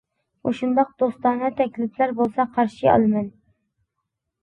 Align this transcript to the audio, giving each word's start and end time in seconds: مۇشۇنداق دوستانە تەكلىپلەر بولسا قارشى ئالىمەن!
مۇشۇنداق 0.47 0.95
دوستانە 1.03 1.53
تەكلىپلەر 1.61 2.17
بولسا 2.23 2.49
قارشى 2.59 2.93
ئالىمەن! 2.97 3.33